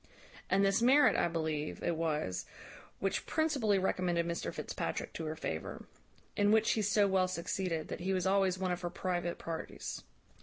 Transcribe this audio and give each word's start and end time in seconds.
"And 0.49 0.65
this 0.65 0.81
merit, 0.81 1.15
I 1.15 1.27
believe, 1.27 1.83
it 1.83 1.95
was, 1.95 2.47
which 2.99 3.27
principally 3.27 3.77
recommended 3.77 4.25
Mr 4.27 4.51
Fitzpatrick 4.51 5.13
to 5.13 5.25
her 5.25 5.35
favour. 5.35 5.85
In 6.35 6.51
which 6.51 6.71
he 6.71 6.81
so 6.81 7.07
well 7.07 7.27
succeeded, 7.27 7.87
that 7.89 7.99
he 7.99 8.11
was 8.11 8.25
always 8.25 8.57
one 8.57 8.71
of 8.71 8.81
her 8.81 8.89
private 8.89 9.37
parties. 9.37 10.01